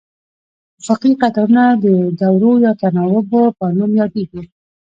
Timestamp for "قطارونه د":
1.21-1.85